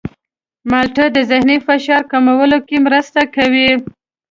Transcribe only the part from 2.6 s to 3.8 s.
کې مرسته کوي.